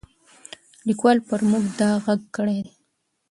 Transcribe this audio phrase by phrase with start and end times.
[0.87, 2.73] لیکوال پر موږ دا غږ کړی دی.